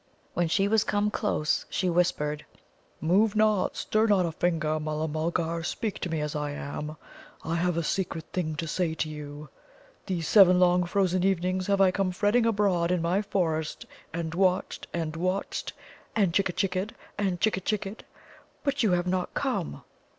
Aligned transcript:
When 0.33 0.47
she 0.47 0.67
was 0.67 0.83
come 0.83 1.11
close, 1.11 1.63
she 1.69 1.87
whispered: 1.87 2.43
"Move 2.99 3.35
not; 3.35 3.77
stir 3.77 4.07
not 4.07 4.25
a 4.25 4.31
finger, 4.31 4.79
Mulla 4.79 5.07
mulgar; 5.07 5.61
speak 5.61 5.99
to 5.99 6.09
me 6.09 6.21
as 6.21 6.35
I 6.35 6.53
am. 6.53 6.97
I 7.43 7.53
have 7.53 7.77
a 7.77 7.83
secret 7.83 8.25
thing 8.33 8.55
to 8.55 8.65
say 8.67 8.95
to 8.95 9.07
you. 9.07 9.47
These 10.07 10.27
seven 10.27 10.59
long 10.59 10.85
frozen 10.85 11.23
evenings 11.23 11.67
have 11.67 11.79
I 11.81 11.91
come 11.91 12.11
fretting 12.11 12.47
abroad 12.47 12.89
in 12.89 12.99
my 13.03 13.21
forest 13.21 13.85
and 14.11 14.33
watched 14.33 14.87
and 14.91 15.15
watched, 15.15 15.73
and 16.15 16.33
chikka'd 16.33 16.95
and 17.19 17.39
chikka'd, 17.39 18.03
but 18.63 18.81
you 18.81 18.93
have 18.93 19.05
not 19.05 19.35
come. 19.35 19.83